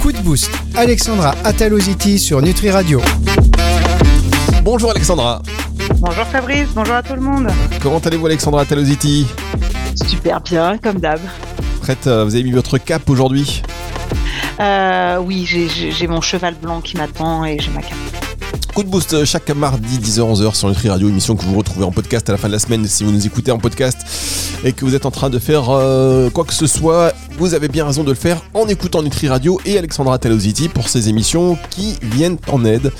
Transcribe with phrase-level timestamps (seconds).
[0.00, 3.00] Coup de boost, Alexandra Ataloziti sur Nutri Radio.
[4.62, 5.42] Bonjour Alexandra.
[5.98, 7.48] Bonjour Fabrice, bonjour à tout le monde.
[7.82, 9.26] Comment allez-vous Alexandra Ataloziti?
[10.06, 11.20] Super bien, comme d'hab.
[11.80, 13.62] Prête, euh, vous avez mis votre cap aujourd'hui?
[14.60, 18.11] Euh, oui, j'ai- mon cheval blanc qui m'attend et j'ai ma carte.
[18.74, 21.90] Coup de boost euh, chaque mardi 10h-11h sur Nutri Radio, émission que vous retrouvez en
[21.90, 23.98] podcast à la fin de la semaine si vous nous écoutez en podcast
[24.64, 27.68] et que vous êtes en train de faire euh, quoi que ce soit, vous avez
[27.68, 31.58] bien raison de le faire en écoutant Nutri Radio et Alexandra Talositi pour ces émissions
[31.68, 32.92] qui viennent en aide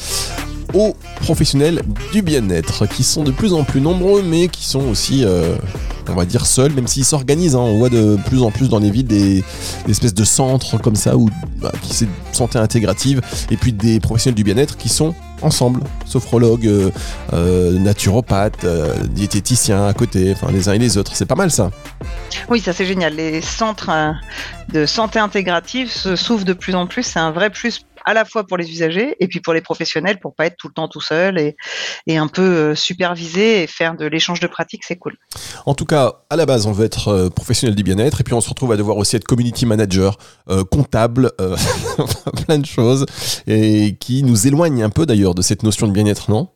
[0.75, 1.81] aux professionnels
[2.13, 5.57] du bien-être qui sont de plus en plus nombreux mais qui sont aussi euh,
[6.07, 7.61] on va dire seuls même s'ils s'organisent hein.
[7.61, 9.43] on voit de plus en plus dans les villes des,
[9.89, 11.31] espèces de centres comme ça où
[11.63, 16.67] bah, qui c'est santé intégrative et puis des professionnels du bien-être qui sont ensemble, sophrologues,
[16.67, 16.91] euh,
[17.33, 21.51] euh, naturopathes, euh, diététiciens à côté, enfin les uns et les autres, c'est pas mal
[21.51, 21.71] ça.
[22.49, 23.15] Oui, ça c'est génial.
[23.15, 24.13] Les centres euh,
[24.73, 27.03] de santé intégrative se s'ouvrent de plus en plus.
[27.03, 30.19] C'est un vrai plus à la fois pour les usagers et puis pour les professionnels
[30.21, 31.57] pour pas être tout le temps tout seul et,
[32.07, 35.17] et un peu euh, superviser et faire de l'échange de pratiques, c'est cool.
[35.67, 38.35] En tout cas, à la base, on veut être euh, professionnel du bien-être et puis
[38.35, 41.31] on se retrouve à devoir aussi être community manager, euh, comptable,
[42.47, 43.07] plein de choses
[43.47, 46.49] et qui nous éloignent un peu d'ailleurs de cette notion de bien-être, non?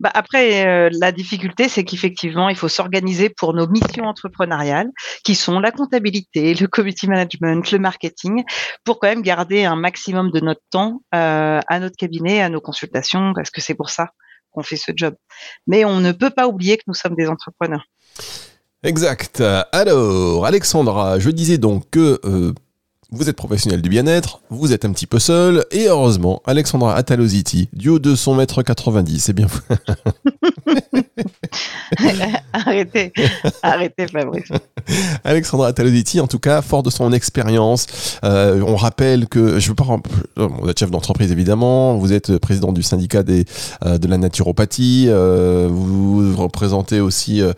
[0.00, 4.88] Bah après, euh, la difficulté, c'est qu'effectivement, il faut s'organiser pour nos missions entrepreneuriales,
[5.24, 8.42] qui sont la comptabilité, le community management, le marketing,
[8.82, 12.62] pour quand même garder un maximum de notre temps euh, à notre cabinet, à nos
[12.62, 14.08] consultations, parce que c'est pour ça
[14.52, 15.14] qu'on fait ce job.
[15.66, 17.84] Mais on ne peut pas oublier que nous sommes des entrepreneurs.
[18.82, 19.42] Exact.
[19.72, 22.54] Alors, Alexandra, je disais donc que euh,
[23.12, 27.68] vous êtes professionnel du bien-être, vous êtes un petit peu seul, et heureusement, Alexandra Ataloziti,
[27.72, 29.48] du de son mètre 90, c'est bien.
[32.52, 33.12] arrêtez,
[33.62, 34.48] arrêtez, Fabrice.
[35.24, 38.18] Alexandra Ataloziti, en tout cas, fort de son expérience.
[38.24, 39.84] Euh, on rappelle que, je veux pas,
[40.36, 43.44] vous êtes chef d'entreprise évidemment, vous êtes président du syndicat des,
[43.84, 47.52] euh, de la naturopathie, euh, vous représentez aussi, euh,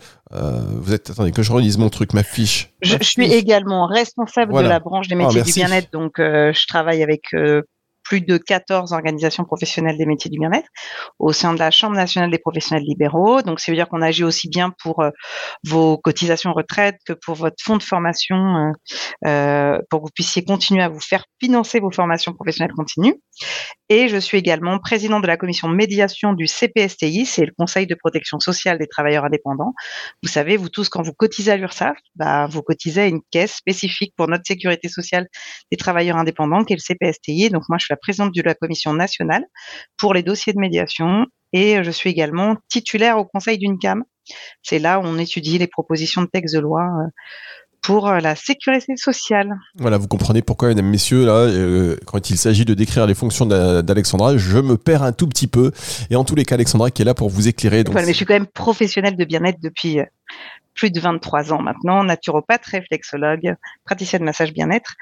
[0.81, 2.71] vous êtes, attendez, que je relise mon truc, ma fiche.
[2.81, 4.67] Je, Ma je suis également responsable Voilà.
[4.67, 7.61] de la branche des Ah, métiers du bien-être, donc euh, je travaille avec euh,
[8.03, 10.67] plus de 14 organisations professionnelles des métiers du bien-être
[11.19, 13.41] au sein de la Chambre nationale des professionnels libéraux.
[13.41, 15.09] Donc, ça veut dire qu'on agit aussi bien pour euh,
[15.63, 18.71] vos cotisations retraite que pour votre fonds de formation, euh,
[19.27, 23.15] euh, pour que vous puissiez continuer à vous faire financer vos formations professionnelles continues.
[23.89, 27.85] Et je suis également présidente de la commission de médiation du CPSTI, c'est le Conseil
[27.85, 29.73] de protection sociale des travailleurs indépendants.
[30.23, 33.53] Vous savez, vous tous, quand vous cotisez à l'URSSAF, bah, vous cotisez à une caisse
[33.53, 35.27] spécifique pour notre sécurité sociale
[35.71, 37.49] des travailleurs indépendants, qui est le CPSTI.
[37.49, 39.43] Donc moi, je suis la présidente de la commission nationale
[39.97, 44.03] pour les dossiers de médiation et je suis également titulaire au conseil d'une CAM.
[44.63, 47.07] C'est là où on étudie les propositions de textes de loi euh,
[47.81, 49.49] pour euh, la sécurité sociale.
[49.75, 53.45] Voilà, vous comprenez pourquoi, mesdames, messieurs, là, euh, quand il s'agit de décrire les fonctions
[53.45, 55.71] d'A- d'Alexandra, je me perds un tout petit peu.
[56.09, 57.83] Et en tous les cas, Alexandra qui est là pour vous éclairer.
[57.83, 59.99] Donc, Voilà, mais je suis quand même professionnelle de bien-être depuis
[60.73, 63.55] plus de 23 ans maintenant, naturopathe, réflexologue,
[63.85, 64.93] praticienne de massage bien-être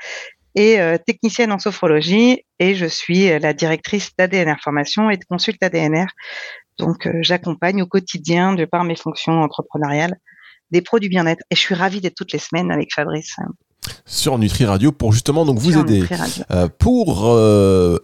[0.56, 2.44] et euh, technicienne en sophrologie.
[2.60, 6.08] Et je suis euh, la directrice d'ADNR Formation et de Consulte ADNR.
[6.80, 10.16] Donc, euh, j'accompagne au quotidien, de par mes fonctions entrepreneuriales,
[10.72, 11.44] des pros du bien-être.
[11.52, 13.36] Et je suis ravie d'être toutes les semaines avec Fabrice.
[14.06, 16.04] sur Nutri Radio pour justement donc vous sur aider.
[16.50, 17.98] Euh, pour euh,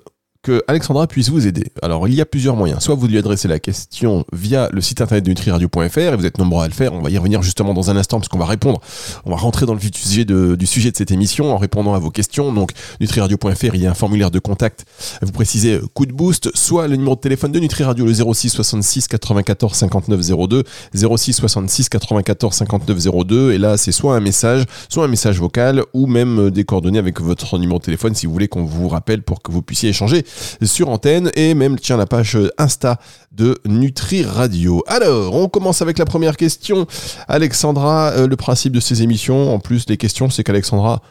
[0.67, 1.71] Alexandra puisse vous aider.
[1.81, 2.81] Alors, il y a plusieurs moyens.
[2.81, 6.37] Soit vous lui adressez la question via le site internet de nutriradio.fr et vous êtes
[6.37, 6.93] nombreux à le faire.
[6.93, 8.81] On va y revenir justement dans un instant parce qu'on va répondre.
[9.25, 11.57] On va rentrer dans le vif du sujet de, du sujet de cette émission en
[11.57, 12.53] répondant à vos questions.
[12.53, 14.85] Donc, nutriradio.fr, il y a un formulaire de contact.
[15.21, 18.13] Vous précisez euh, coup de boost, soit le numéro de téléphone de Nutri Radio, le
[18.13, 23.51] 06 66 94 59 02, 06 66 94 59 02.
[23.53, 26.99] Et là, c'est soit un message, soit un message vocal ou même euh, des coordonnées
[26.99, 29.89] avec votre numéro de téléphone si vous voulez qu'on vous rappelle pour que vous puissiez
[29.89, 30.23] échanger
[30.63, 32.99] sur antenne et même tiens la page Insta
[33.31, 34.83] de Nutri Radio.
[34.87, 36.87] Alors, on commence avec la première question.
[37.27, 41.01] Alexandra, euh, le principe de ces émissions, en plus les questions, c'est qu'Alexandra,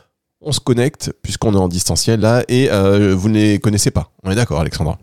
[0.41, 4.13] on se connecte puisqu'on est en distanciel là et euh, vous ne les connaissez pas.
[4.23, 4.99] On est d'accord, Alexandra?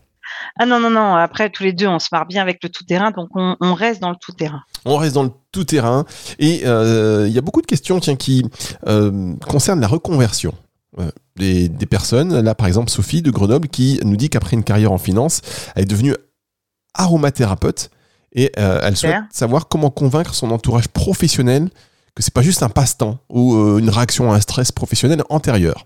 [0.59, 1.15] Ah non, non, non.
[1.15, 4.01] Après, tous les deux, on se marre bien avec le tout-terrain, donc on, on reste
[4.01, 4.61] dans le tout-terrain.
[4.85, 6.05] On reste dans le tout terrain
[6.39, 8.45] et euh, il y a beaucoup de questions tiens, qui
[8.87, 10.53] euh, concernent la reconversion.
[11.35, 14.91] Des, des personnes, là par exemple Sophie de Grenoble qui nous dit qu'après une carrière
[14.91, 15.41] en finance,
[15.75, 16.13] elle est devenue
[16.93, 17.89] aromathérapeute
[18.33, 21.69] et euh, elle souhaite savoir comment convaincre son entourage professionnel
[22.15, 25.85] que c'est pas juste un passe-temps ou euh, une réaction à un stress professionnel antérieur.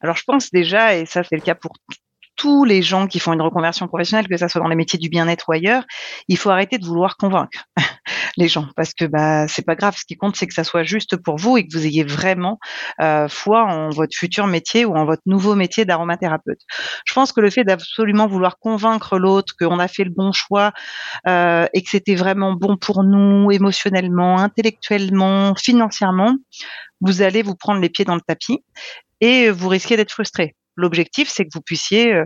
[0.00, 1.72] Alors, je pense déjà, et ça, c'est le cas pour
[2.36, 5.08] tous les gens qui font une reconversion professionnelle, que ça soit dans les métiers du
[5.08, 5.84] bien-être ou ailleurs,
[6.28, 7.66] il faut arrêter de vouloir convaincre.
[8.36, 9.96] Les gens parce que bah c'est pas grave.
[9.96, 12.58] Ce qui compte, c'est que ça soit juste pour vous et que vous ayez vraiment
[13.00, 16.60] euh, foi en votre futur métier ou en votre nouveau métier d'aromathérapeute.
[17.04, 20.72] Je pense que le fait d'absolument vouloir convaincre l'autre qu'on a fait le bon choix
[21.26, 26.36] euh, et que c'était vraiment bon pour nous émotionnellement, intellectuellement, financièrement,
[27.00, 28.62] vous allez vous prendre les pieds dans le tapis
[29.20, 30.54] et vous risquez d'être frustré.
[30.78, 32.24] L'objectif, c'est que vous puissiez euh,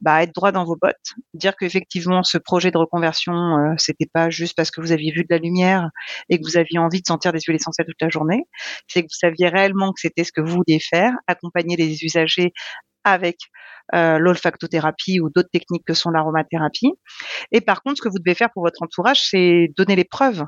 [0.00, 0.96] bah, être droit dans vos bottes,
[1.34, 5.20] dire qu'effectivement ce projet de reconversion, euh, c'était pas juste parce que vous aviez vu
[5.20, 5.90] de la lumière
[6.30, 8.44] et que vous aviez envie de sentir des huiles essentielles toute la journée,
[8.88, 12.52] c'est que vous saviez réellement que c'était ce que vous vouliez faire, accompagner les usagers
[13.04, 13.36] avec
[13.94, 16.92] euh, l'olfactothérapie ou d'autres techniques que sont l'aromathérapie.
[17.52, 20.44] Et par contre, ce que vous devez faire pour votre entourage, c'est donner les preuves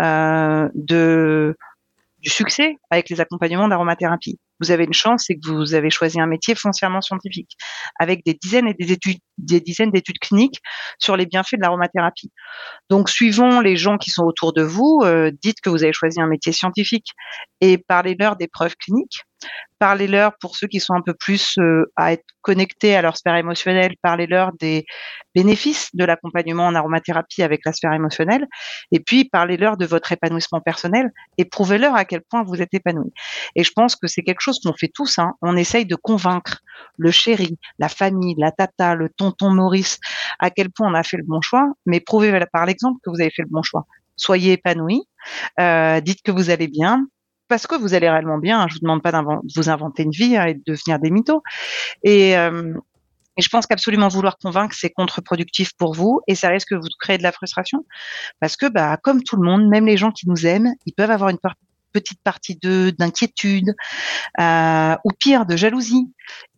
[0.00, 4.38] euh, du succès avec les accompagnements d'aromathérapie.
[4.60, 7.56] Vous avez une chance, c'est que vous avez choisi un métier foncièrement scientifique,
[7.98, 10.60] avec des dizaines et des études, des dizaines d'études cliniques
[10.98, 12.32] sur les bienfaits de l'aromathérapie.
[12.88, 16.20] Donc, suivant les gens qui sont autour de vous, euh, dites que vous avez choisi
[16.20, 17.08] un métier scientifique
[17.60, 19.25] et parlez-leur des preuves cliniques
[19.78, 23.36] Parlez-leur pour ceux qui sont un peu plus euh, à être connectés à leur sphère
[23.36, 24.86] émotionnelle, parlez-leur des
[25.34, 28.46] bénéfices de l'accompagnement en aromathérapie avec la sphère émotionnelle,
[28.90, 33.12] et puis parlez-leur de votre épanouissement personnel et prouvez-leur à quel point vous êtes épanoui.
[33.54, 35.18] Et je pense que c'est quelque chose qu'on fait tous.
[35.18, 35.34] Hein.
[35.42, 36.60] On essaye de convaincre
[36.96, 39.98] le chéri, la famille, la tata, le tonton Maurice,
[40.38, 43.20] à quel point on a fait le bon choix, mais prouvez par l'exemple que vous
[43.20, 43.84] avez fait le bon choix.
[44.16, 45.02] Soyez épanoui,
[45.60, 47.04] euh, dites que vous allez bien,
[47.48, 48.66] parce que vous allez réellement bien.
[48.68, 49.18] Je vous demande pas de
[49.56, 51.42] vous inventer une vie hein, et de devenir des mythos.
[52.02, 52.74] Et, euh,
[53.36, 56.88] et je pense qu'absolument vouloir convaincre, c'est contre-productif pour vous et ça risque de vous
[56.98, 57.84] créer de la frustration.
[58.40, 61.10] Parce que, bah, comme tout le monde, même les gens qui nous aiment, ils peuvent
[61.10, 61.38] avoir une
[61.92, 63.74] petite partie de d'inquiétude
[64.40, 66.12] euh, ou pire, de jalousie.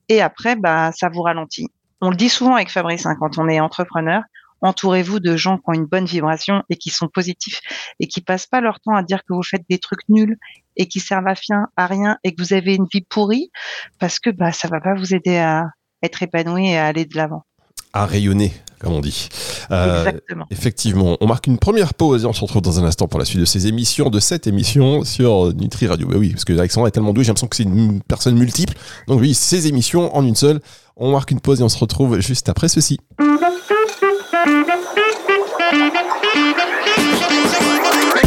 [0.08, 1.68] Et après, bah, ça vous ralentit.
[2.00, 4.22] On le dit souvent avec Fabrice hein, quand on est entrepreneur,
[4.60, 7.60] entourez-vous de gens qui ont une bonne vibration et qui sont positifs
[8.00, 10.36] et qui passent pas leur temps à dire que vous faites des trucs nuls
[10.76, 13.50] et qui servent à rien, à rien et que vous avez une vie pourrie
[13.98, 15.66] parce que bah ça va pas vous aider à
[16.02, 17.44] être épanoui et à aller de l'avant.
[17.92, 19.28] À rayonner, comme on dit.
[19.70, 20.46] Euh, Exactement.
[20.50, 23.24] Effectivement, on marque une première pause et on se retrouve dans un instant pour la
[23.24, 26.06] suite de ces émissions, de cette émission sur Nutri Radio.
[26.06, 28.74] Bah oui, parce que Alexandre est tellement doué, j'ai l'impression que c'est une personne multiple.
[29.06, 30.60] Donc oui, ces émissions en une seule.
[30.96, 32.98] On marque une pause et on se retrouve juste après ceci.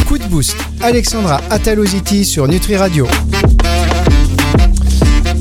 [0.07, 0.57] Coup de boost.
[0.81, 3.07] Alexandra Ataloziti sur Nutri Radio.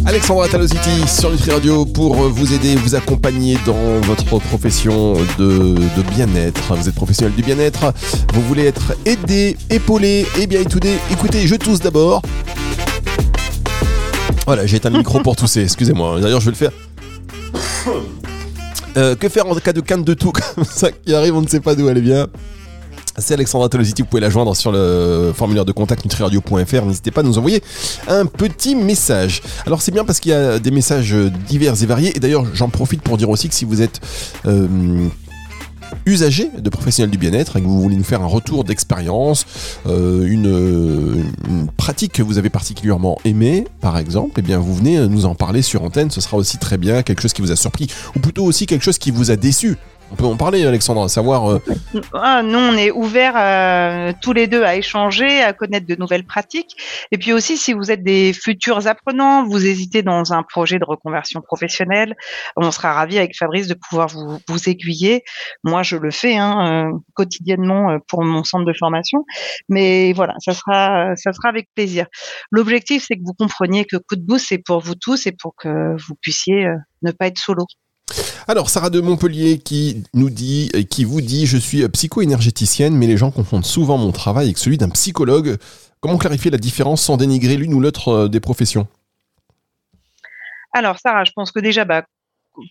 [0.06, 5.74] Alexandra Ataloziti sur Nutri Radio pour vous aider, vous accompagner dans votre profession de,
[6.14, 6.74] bien-être.
[6.76, 7.92] Vous êtes professionnel du bien-être,
[8.32, 12.22] vous voulez être aidé, épaulé, et bien écoutez, écoutez, je tousse d'abord.
[14.46, 16.20] Voilà, j'ai éteint le micro pour tousser, excusez-moi.
[16.20, 16.72] D'ailleurs, je vais le faire.
[18.96, 21.48] Euh, que faire en cas de canne de tout comme ça qui arrive, on ne
[21.48, 22.26] sait pas d'où elle vient
[23.18, 26.86] c'est Alexandra Tolositi, vous pouvez la joindre sur le formulaire de contact nutriradio.fr.
[26.86, 27.62] N'hésitez pas à nous envoyer
[28.08, 29.42] un petit message.
[29.66, 31.14] Alors c'est bien parce qu'il y a des messages
[31.46, 32.16] divers et variés.
[32.16, 34.00] Et d'ailleurs, j'en profite pour dire aussi que si vous êtes
[34.46, 34.66] euh,
[36.10, 39.46] usager de professionnels du bien-être et que vous voulez nous faire un retour d'expérience,
[39.86, 41.26] euh, une,
[41.76, 45.34] pratique que vous avez particulièrement aimée, par exemple, et eh bien vous venez nous en
[45.34, 46.10] parler sur antenne.
[46.10, 48.84] Ce sera aussi très bien quelque chose qui vous a surpris ou plutôt aussi quelque
[48.84, 49.76] chose qui vous a déçu.
[50.12, 51.50] On peut en parler, Alexandra, savoir.
[51.50, 51.62] Euh,
[52.14, 56.24] ah, nous, on est ouverts euh, tous les deux à échanger, à connaître de nouvelles
[56.24, 56.76] pratiques.
[57.12, 60.84] Et puis aussi, si vous êtes des futurs apprenants, vous hésitez dans un projet de
[60.84, 62.16] reconversion professionnelle,
[62.56, 65.22] on sera ravis avec Fabrice de pouvoir vous, vous aiguiller.
[65.62, 69.24] Moi, je le fais hein, euh, quotidiennement pour mon centre de formation.
[69.68, 72.06] Mais voilà, ça sera, ça sera avec plaisir.
[72.50, 75.54] L'objectif, c'est que vous compreniez que Coup de Boost, c'est pour vous tous et pour
[75.54, 76.66] que vous puissiez
[77.02, 77.64] ne pas être solo.
[78.48, 83.16] Alors, Sarah de Montpellier qui nous dit, qui vous dit, je suis psycho-énergéticienne, mais les
[83.16, 85.56] gens confondent souvent mon travail avec celui d'un psychologue.
[86.00, 88.88] Comment clarifier la différence sans dénigrer l'une ou l'autre euh, des professions?
[90.72, 92.04] Alors, Sarah, je pense que déjà, bah,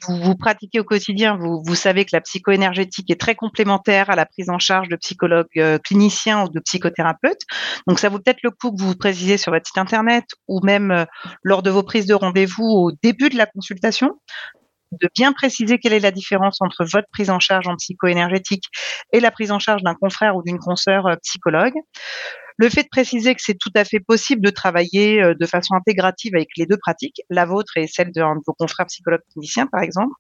[0.08, 4.26] vous, pratiquez au quotidien, vous, vous, savez que la psycho-énergétique est très complémentaire à la
[4.26, 7.42] prise en charge de psychologues euh, cliniciens ou de psychothérapeutes.
[7.88, 10.62] Donc, ça vaut peut-être le coup que vous vous précisez sur votre site internet ou
[10.64, 11.06] même euh,
[11.44, 14.20] lors de vos prises de rendez-vous au début de la consultation
[14.92, 18.66] de bien préciser quelle est la différence entre votre prise en charge en psycho-énergétique
[19.14, 21.76] et la prise en charge d'un confrère ou d'une consoeur euh, psychologue.
[22.60, 26.36] Le fait de préciser que c'est tout à fait possible de travailler de façon intégrative
[26.36, 30.14] avec les deux pratiques, la vôtre et celle de, vos confrères psychologues cliniciens, par exemple,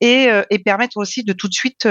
[0.00, 1.86] et, et permettre aussi de tout de suite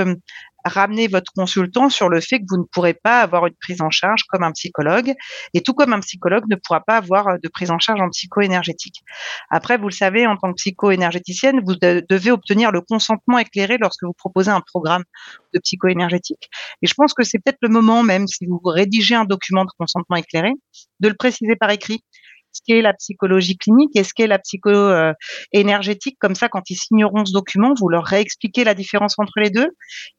[0.65, 3.89] ramener votre consultant sur le fait que vous ne pourrez pas avoir une prise en
[3.89, 5.13] charge comme un psychologue,
[5.53, 8.09] et tout comme un psychologue ne pourra pas avoir euh, de prise en charge en
[8.09, 9.03] psycho-énergétique.
[9.49, 14.03] Après, vous le savez, en tant que psycho-énergéticienne, vous devez obtenir le consentement éclairé lorsque
[14.03, 15.03] vous proposez un programme
[15.53, 16.49] de psycho-énergétique.
[16.81, 19.71] Et je pense que c'est peut-être le moment, même si vous rédigez un document de
[19.77, 20.51] consentement éclairé,
[20.99, 22.03] de le préciser par écrit
[22.53, 25.13] ce qu'est la psychologie clinique et ce qu'est la psycho euh.
[26.19, 29.69] Comme ça, quand ils signeront ce document, vous leur réexpliquez la différence entre les deux,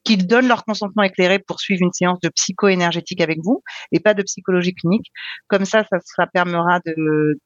[0.03, 4.15] qu'ils donnent leur consentement éclairé pour suivre une séance de psycho-énergétique avec vous et pas
[4.15, 5.07] de psychologie clinique.
[5.49, 7.39] Comme ça, ça, ça permettra de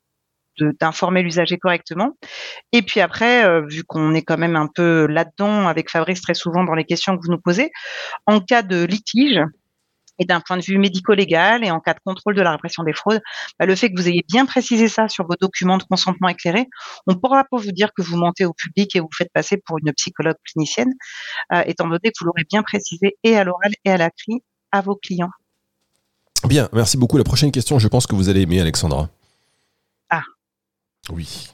[0.80, 2.16] d'informer l'usager correctement.
[2.72, 6.34] Et puis après, euh, vu qu'on est quand même un peu là-dedans avec Fabrice très
[6.34, 7.70] souvent dans les questions que vous nous posez,
[8.26, 9.40] en cas de litige,
[10.18, 12.92] et d'un point de vue médico-légal et en cas de contrôle de la répression des
[12.92, 13.20] fraudes,
[13.58, 16.66] bah, le fait que vous ayez bien précisé ça sur vos documents de consentement éclairé,
[17.06, 19.78] on pourra pas vous dire que vous mentez au public et vous faites passer pour
[19.78, 20.92] une psychologue clinicienne,
[21.52, 24.80] euh, étant donné que vous l'aurez bien précisé et à l'oral et à l'écrit à
[24.80, 25.30] vos clients.
[26.46, 27.18] Bien, merci beaucoup.
[27.18, 29.08] La prochaine question, je pense que vous allez aimer, Alexandra.
[30.10, 30.22] Ah.
[31.10, 31.48] Oui.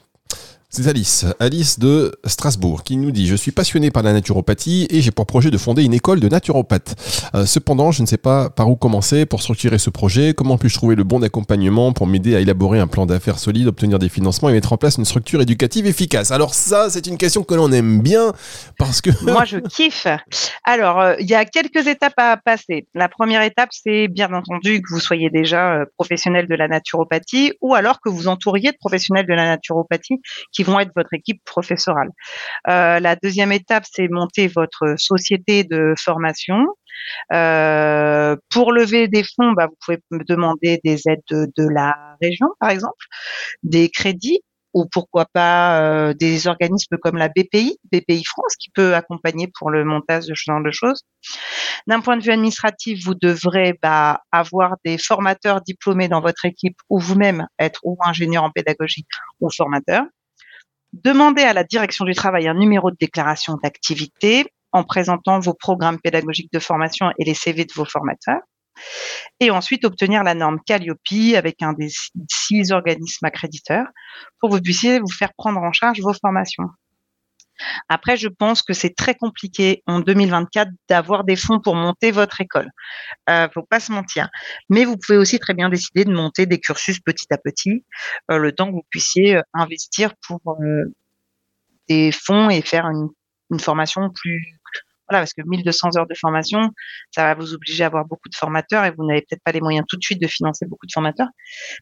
[0.77, 4.99] C'est Alice, Alice de Strasbourg, qui nous dit Je suis passionné par la naturopathie et
[4.99, 7.31] j'ai pour projet de fonder une école de naturopathe.
[7.33, 10.33] Euh, cependant, je ne sais pas par où commencer pour structurer ce projet.
[10.33, 13.99] Comment puis-je trouver le bon accompagnement pour m'aider à élaborer un plan d'affaires solide, obtenir
[13.99, 16.31] des financements et mettre en place une structure éducative efficace?
[16.31, 18.33] Alors, ça, c'est une question que l'on aime bien
[18.77, 19.11] parce que.
[19.23, 20.07] Moi, je kiffe.
[20.65, 22.85] Alors, euh, il y a quelques étapes à passer.
[22.93, 27.53] La première étape, c'est bien entendu que vous soyez déjà euh, professionnel de la naturopathie
[27.61, 30.19] ou alors que vous entouriez de professionnels de la naturopathie
[30.51, 32.09] qui vont être votre équipe professorale.
[32.67, 36.65] Euh, la deuxième étape, c'est monter votre société de formation.
[37.33, 42.47] Euh, pour lever des fonds, bah, vous pouvez me demander des aides de, la région,
[42.59, 43.05] par exemple,
[43.63, 44.41] des crédits
[44.73, 49.71] ou pourquoi pas euh, des organismes comme la BPI, BPI France, qui peut accompagner pour
[49.71, 51.01] le montage de ce genre de choses.
[51.87, 56.75] D'un point de vue administratif, vous devrez bah, avoir des formateurs diplômés dans votre équipe
[56.89, 59.05] ou vous-même être ou ingénieur en pédagogie
[59.39, 60.03] ou formateur.
[61.03, 65.99] Demandez à la direction du travail un numéro de déclaration d'activité en présentant vos programmes
[65.99, 68.39] pédagogiques de formation et les CV de vos formateurs.
[69.41, 70.99] Et ensuite, obtenir la norme Calliope
[71.35, 71.89] avec un des
[72.31, 73.87] six organismes accréditeurs
[74.39, 76.69] pour que vous puissiez vous faire prendre en charge vos formations.
[77.89, 82.41] Après, je pense que c'est très compliqué en 2024 d'avoir des fonds pour monter votre
[82.41, 82.69] école.
[83.29, 84.29] Euh, faut pas se mentir.
[84.69, 87.83] Mais vous pouvez aussi très bien décider de monter des cursus petit à petit,
[88.31, 90.93] euh, le temps que vous puissiez euh, investir pour euh,
[91.87, 93.09] des fonds et faire une,
[93.51, 94.59] une formation plus
[95.09, 96.71] voilà, parce que 1200 heures de formation,
[97.11, 99.61] ça va vous obliger à avoir beaucoup de formateurs et vous n'avez peut-être pas les
[99.61, 101.27] moyens tout de suite de financer beaucoup de formateurs.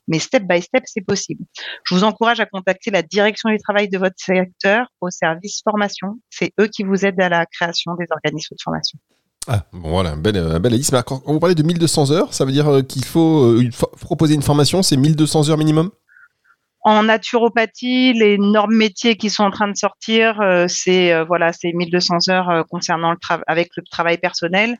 [0.07, 1.43] Mais step by step, c'est possible.
[1.85, 6.19] Je vous encourage à contacter la direction du travail de votre secteur au service formation.
[6.29, 8.99] C'est eux qui vous aident à la création des organismes de formation.
[9.47, 12.51] Ah, bon, voilà, un bel, un bel Quand vous parlez de 1200 heures, ça veut
[12.51, 15.91] dire euh, qu'il faut euh, proposer une formation, c'est 1200 heures minimum?
[16.85, 21.53] En naturopathie, les normes métiers qui sont en train de sortir, euh, c'est euh, voilà,
[21.53, 24.77] c'est 1200 heures euh, concernant le avec le travail personnel.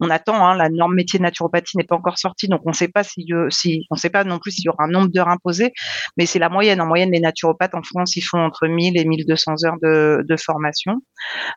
[0.00, 2.74] On attend, hein, la norme métier de naturopathie n'est pas encore sortie, donc on ne
[2.74, 5.28] sait pas si, si on sait pas non plus s'il y aura un nombre d'heures
[5.28, 5.72] imposées,
[6.16, 6.80] mais c'est la moyenne.
[6.80, 10.94] En moyenne, les naturopathes en France, ils font entre 1000 et 1200 heures de, formation.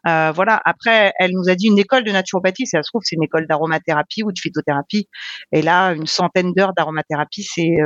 [0.06, 0.62] voilà.
[0.66, 3.48] Après, elle nous a dit une école de naturopathie, ça se trouve, c'est une école
[3.48, 5.10] d'aromathérapie ou de phytothérapie.
[5.52, 7.78] Et là, une centaine d'heures d'aromathérapie, c'est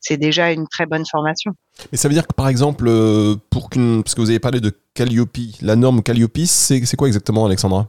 [0.00, 1.52] c'est déjà une très bonne formation.
[1.92, 4.60] Mais ça veut dire que par exemple, euh, pour qu'une, parce que vous avez parlé
[4.60, 7.88] de Calliope, la norme Calliope, c'est quoi exactement, Alexandra?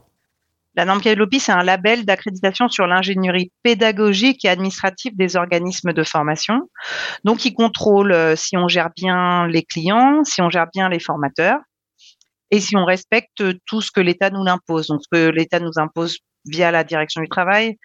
[0.76, 6.04] La norme Calliope, c'est un label d'accréditation sur l'ingénierie pédagogique et administrative des organismes de
[6.04, 6.70] formation.
[7.24, 11.00] Donc, il contrôle euh, si on gère bien les clients, si on gère bien les
[11.00, 11.58] formateurs
[12.52, 14.86] et si on respecte tout ce que l'État nous impose.
[14.86, 17.76] Donc, ce que l'État nous impose via la direction du travail,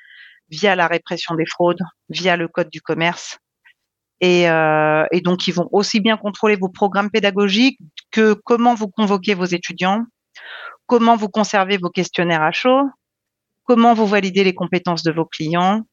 [0.50, 3.39] via la répression des fraudes, via le code du commerce,
[4.25, 7.77] et, euh, et, donc, ils vont aussi bien contrôler vos programmes pédagogiques
[8.10, 10.03] que comment vous convoquez vos étudiants,
[10.88, 12.89] comment vous conservez vos questionnaires à chaud,
[13.65, 15.84] comment vous validez les compétences de vos clients,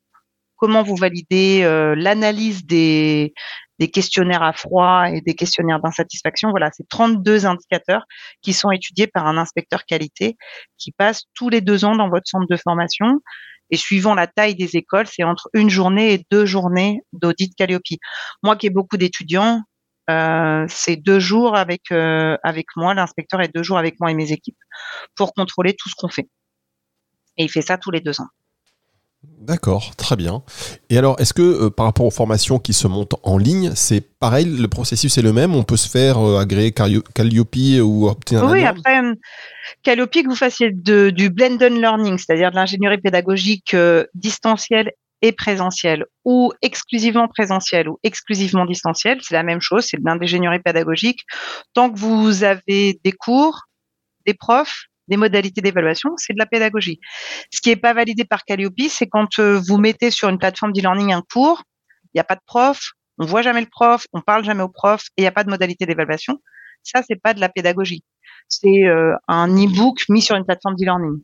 [0.56, 3.34] comment vous validez euh, l'analyse des
[3.92, 6.52] questionnaires à froid et des questionnaires d'insatisfaction.
[6.52, 8.06] Voilà, c'est 32 indicateurs
[8.40, 10.38] qui sont étudiés par un inspecteur qualité
[10.78, 13.20] qui passe tous les deux ans dans votre centre de formation
[13.72, 17.82] et suivant la taille des écoles, c'est entre une journée et deux journées d'audit Calliope.
[18.42, 19.62] Moi qui ai beaucoup d'étudiants,
[20.10, 24.14] euh, c'est deux jours avec euh, avec moi, l'inspecteur est deux jours avec moi et
[24.14, 24.58] mes équipes
[25.16, 26.28] pour contrôler tout ce qu'on fait.
[27.38, 28.28] Et il fait ça tous les deux ans.
[29.24, 30.42] D'accord, très bien.
[30.88, 34.00] Et alors, est-ce que euh, par rapport aux formations qui se montent en ligne, c'est
[34.00, 38.44] pareil, le processus est le même On peut se faire euh, agréer Calliope ou obtenir
[38.44, 39.14] Oui, après, euh,
[39.82, 43.76] Calliope, que vous fassiez du blended learning, c'est-à-dire de l'ingénierie pédagogique
[44.14, 50.04] distancielle et présentielle, ou exclusivement présentielle ou exclusivement distancielle, c'est la même chose, c'est de
[50.04, 51.24] l'ingénierie pédagogique.
[51.74, 53.62] Tant que vous avez des cours,
[54.26, 57.00] des profs, des modalités d'évaluation, c'est de la pédagogie.
[57.52, 60.72] Ce qui n'est pas validé par Calliope, c'est quand euh, vous mettez sur une plateforme
[60.72, 61.62] d'e-learning un cours,
[62.06, 64.68] il n'y a pas de prof, on voit jamais le prof, on parle jamais au
[64.68, 66.40] prof et il n'y a pas de modalité d'évaluation.
[66.82, 68.04] Ça, c'est pas de la pédagogie.
[68.48, 71.20] C'est euh, un e-book mis sur une plateforme d'e-learning.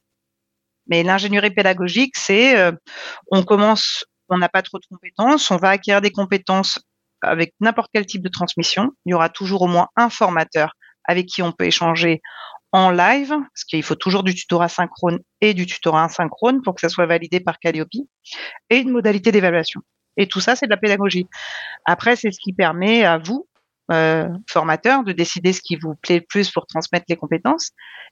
[0.86, 2.72] Mais l'ingénierie pédagogique, c'est euh,
[3.30, 6.78] on commence, on n'a pas trop de compétences, on va acquérir des compétences
[7.20, 8.92] avec n'importe quel type de transmission.
[9.04, 10.72] Il y aura toujours au moins un formateur
[11.04, 12.20] avec qui on peut échanger
[12.72, 16.80] en live, parce qu'il faut toujours du tutorat synchrone et du tutorat asynchrone pour que
[16.80, 17.88] ça soit validé par Calliope,
[18.70, 19.80] et une modalité d'évaluation.
[20.16, 21.26] Et tout ça, c'est de la pédagogie.
[21.84, 23.48] Après, c'est ce qui permet à vous,
[23.90, 27.70] euh, formateurs, de décider ce qui vous plaît le plus pour transmettre les compétences,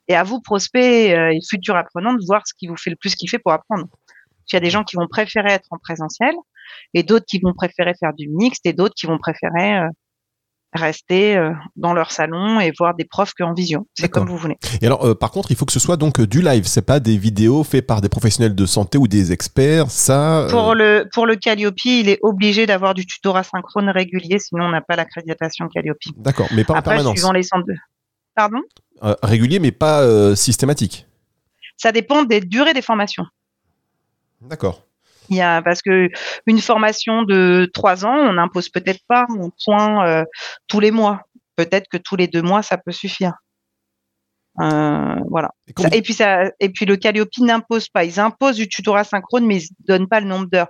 [0.08, 2.96] et à vous, prospects euh, et futurs apprenants, de voir ce qui vous fait le
[2.96, 3.86] plus kiffer pour apprendre.
[4.48, 6.34] Il y a des gens qui vont préférer être en présentiel,
[6.94, 9.88] et d'autres qui vont préférer faire du mixte, et d'autres qui vont préférer euh,
[10.72, 13.86] rester euh, dans leur salon et voir des profs qu'en vision.
[13.94, 14.56] C'est comme vous voulez.
[14.80, 16.64] Et alors, euh, par contre, il faut que ce soit donc euh, du live.
[16.66, 19.90] C'est pas des vidéos faites par des professionnels de santé ou des experts.
[19.90, 20.46] Ça.
[20.50, 24.70] Pour le pour le Calliope, il est obligé d'avoir du tutorat synchrone régulier, sinon on
[24.70, 25.98] n'a pas l'accréditation Calliope.
[26.16, 27.16] D'accord, mais pas en Après, permanence.
[27.16, 27.74] Suivant les centres de...
[28.34, 28.60] Pardon?
[29.22, 31.06] régulier, mais pas systématique.
[31.76, 33.26] Ça dépend des durées des formations.
[34.40, 34.85] D'accord.
[35.30, 36.08] Il y a, parce que
[36.46, 40.24] une formation de trois ans, on n'impose peut-être pas un point euh,
[40.68, 41.22] tous les mois.
[41.56, 43.32] Peut-être que tous les deux mois, ça peut suffire.
[44.60, 45.50] Euh, voilà.
[45.92, 48.04] Et, puis ça, et puis le Calliope n'impose pas.
[48.04, 50.68] Ils imposent du tutorat synchrone, mais ils ne donnent pas le nombre d'heures.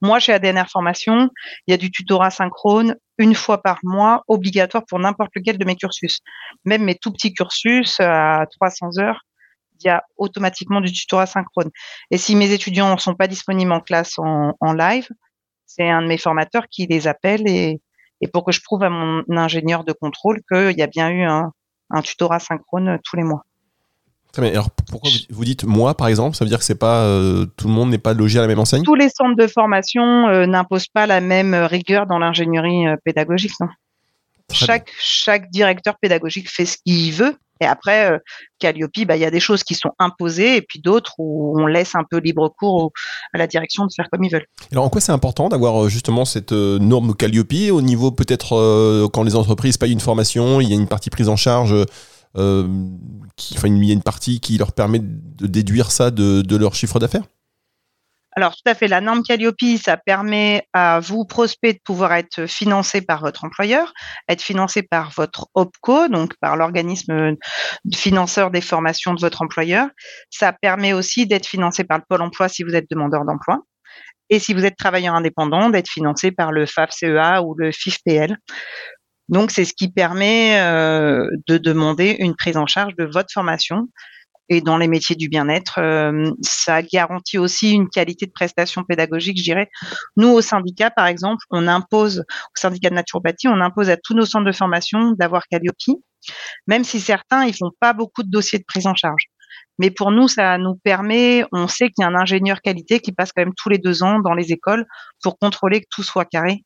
[0.00, 1.28] Moi, chez ADNR Formation,
[1.66, 5.64] il y a du tutorat synchrone une fois par mois, obligatoire pour n'importe lequel de
[5.64, 6.20] mes cursus.
[6.64, 9.22] Même mes tout petits cursus à 300 heures,
[9.80, 11.70] il y a automatiquement du tutorat synchrone.
[12.10, 15.08] Et si mes étudiants ne sont pas disponibles en classe en, live,
[15.66, 17.80] c'est un de mes formateurs qui les appelle et,
[18.32, 21.52] pour que je prouve à mon ingénieur de contrôle qu'il y a bien eu un,
[22.02, 23.44] tutorat synchrone tous les mois.
[24.32, 24.50] Très bien.
[24.50, 26.36] Alors pourquoi vous dites moi par exemple?
[26.36, 28.48] Ça veut dire que c'est pas euh, tout le monde n'est pas logé à la
[28.48, 28.82] même enseigne?
[28.82, 33.52] Tous les centres de formation euh, n'imposent pas la même rigueur dans l'ingénierie euh, pédagogique.
[33.58, 33.68] Non
[34.52, 37.36] chaque, chaque directeur pédagogique fait ce qu'il veut.
[37.60, 38.18] Et après, euh,
[38.58, 41.66] Calliope, bah, il y a des choses qui sont imposées et puis d'autres où on
[41.66, 42.92] laisse un peu libre cours
[43.32, 44.46] à la direction de faire comme ils veulent.
[44.72, 49.08] Alors en quoi c'est important d'avoir euh, justement cette euh, norme Calliope au niveau peut-être
[49.12, 51.74] quand les entreprises payent une formation, il y a une partie prise en charge,
[52.34, 56.74] qui, enfin il y a une partie qui leur permet de déduire ça de leur
[56.74, 57.24] chiffre d'affaires?
[58.38, 62.46] Alors, tout à fait, la norme Calliope, ça permet à vous, prospects, de pouvoir être
[62.46, 63.92] financé par votre employeur,
[64.28, 67.34] être financé par votre OPCO, donc par l'organisme
[67.92, 69.88] financeur des formations de votre employeur.
[70.30, 73.58] Ça permet aussi d'être financé par le Pôle emploi si vous êtes demandeur d'emploi.
[74.30, 78.36] Et si vous êtes travailleur indépendant, d'être financé par le FAF-CEA ou le FIFPL.
[79.28, 83.88] Donc, c'est ce qui permet euh, de demander une prise en charge de votre formation
[84.48, 85.78] et dans les métiers du bien-être.
[85.78, 89.68] Euh, ça garantit aussi une qualité de prestation pédagogique, je dirais.
[90.16, 94.14] Nous, au syndicat, par exemple, on impose, au syndicat de naturopathie, on impose à tous
[94.14, 95.76] nos centres de formation d'avoir Calliope,
[96.66, 99.24] même si certains, ils font pas beaucoup de dossiers de prise en charge.
[99.78, 103.12] Mais pour nous, ça nous permet, on sait qu'il y a un ingénieur qualité qui
[103.12, 104.86] passe quand même tous les deux ans dans les écoles
[105.22, 106.64] pour contrôler que tout soit carré.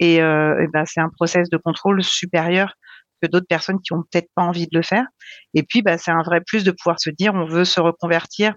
[0.00, 2.74] Et, euh, et ben, c'est un process de contrôle supérieur
[3.22, 5.04] d'autres personnes qui ont peut-être pas envie de le faire.
[5.54, 8.54] Et puis, bah, c'est un vrai plus de pouvoir se dire, on veut se reconvertir.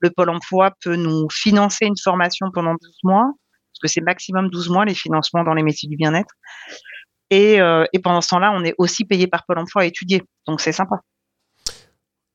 [0.00, 4.48] Le Pôle emploi peut nous financer une formation pendant 12 mois, parce que c'est maximum
[4.50, 6.34] 12 mois les financements dans les métiers du bien-être.
[7.32, 10.22] Euh, et pendant ce temps-là, on est aussi payé par Pôle emploi à étudier.
[10.46, 10.96] Donc, c'est sympa.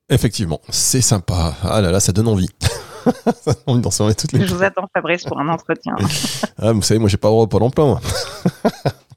[0.10, 1.56] Effectivement, c'est sympa.
[1.64, 2.50] Ah là là, ça donne envie.
[4.18, 4.48] toutes les...
[4.48, 5.96] Je vous attends, Fabrice, pour un entretien.
[6.58, 7.86] ah, vous savez, moi, j'ai pas le droit au Pôle emploi.
[7.86, 8.02] Moi.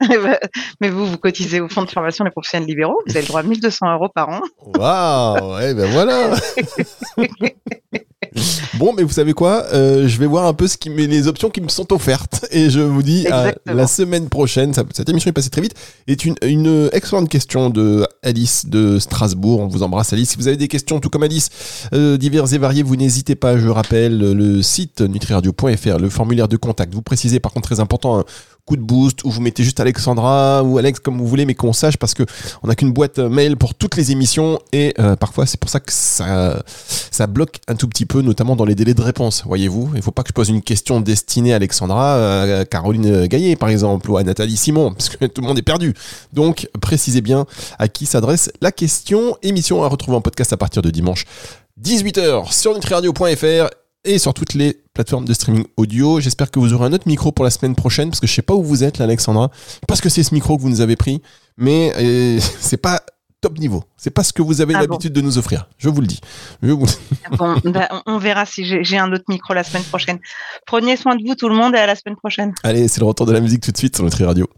[0.81, 3.01] Mais vous, vous cotisez au fonds de formation des professionnels libéraux.
[3.07, 4.41] Vous avez le droit à 1200 euros par an.
[4.75, 6.31] Waouh Ouais, ben voilà
[8.79, 11.49] Bon, mais vous savez quoi euh, Je vais voir un peu ce qui, les options
[11.49, 12.47] qui me sont offertes.
[12.51, 14.73] Et je vous dis à la semaine prochaine.
[14.93, 15.75] cette émission est passée très vite.
[16.07, 19.61] est une, une excellente question de Alice de Strasbourg.
[19.61, 20.31] On vous embrasse, Alice.
[20.31, 21.49] Si vous avez des questions, tout comme Alice,
[21.95, 23.57] euh, diverses et variées, vous n'hésitez pas.
[23.57, 26.95] Je rappelle le site nutriradio.fr, le formulaire de contact.
[26.95, 28.25] Vous précisez, par contre, très important,
[28.67, 31.73] coup de boost ou vous mettez juste Alexandra ou Alex comme vous voulez, mais qu'on
[31.73, 32.25] sache parce que
[32.63, 35.79] on n'a qu'une boîte mail pour toutes les émissions et euh, parfois c'est pour ça
[35.79, 36.63] que ça,
[37.11, 39.45] ça bloque un tout petit peu, notamment dans les délais de réponse.
[39.47, 43.55] Voyez-vous, il faut pas que je pose une question destinée à Alexandra, à Caroline Gaillet
[43.55, 45.95] par exemple ou à Nathalie Simon parce que tout le monde est perdu.
[46.33, 47.47] Donc précisez bien
[47.79, 49.37] à qui s'adresse la question.
[49.43, 51.25] Émission à retrouver en podcast à partir de dimanche
[51.81, 56.21] 18h sur nutriradio.fr et sur toutes les plateformes de streaming audio.
[56.21, 58.43] J'espère que vous aurez un autre micro pour la semaine prochaine parce que je sais
[58.43, 59.51] pas où vous êtes là, Alexandra.
[59.87, 61.21] Parce que c'est ce micro que vous nous avez pris,
[61.59, 63.03] mais euh, c'est pas
[63.41, 63.85] top niveau.
[63.97, 65.69] C'est pas ce que vous avez Ah l'habitude de nous offrir.
[65.79, 66.21] Je vous le dis.
[66.63, 66.87] Je vous-
[67.33, 70.19] Bon, bah, on- verra si j'ai j'ai un autre micro la semaine prochaine.
[70.67, 72.55] Prenez soin de vous tout le monde et à la semaine prochaine.
[72.63, 74.49] Allez, c'est le retour de la musique tout de suite sur Nutri Radio.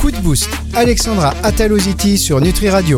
[0.00, 0.48] Coup de boost.
[0.74, 2.94] Alexandra Ataloziti sur Nutri Radio.